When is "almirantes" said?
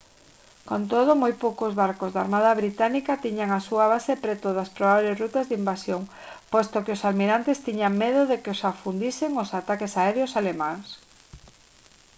7.09-7.63